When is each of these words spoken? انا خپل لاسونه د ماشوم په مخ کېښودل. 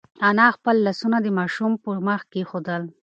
انا 0.27 0.47
خپل 0.55 0.75
لاسونه 0.85 1.17
د 1.21 1.27
ماشوم 1.37 1.71
په 1.83 1.89
مخ 2.07 2.21
کېښودل. 2.31 2.83